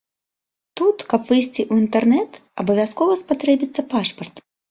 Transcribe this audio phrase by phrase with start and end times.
[0.79, 2.31] Тут, каб выйсці ў інтэрнэт,
[2.63, 4.35] абавязкова спатрэбіцца пашпарт.